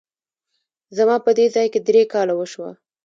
[0.97, 2.71] زما په دې ځای کي درې کاله وشوه!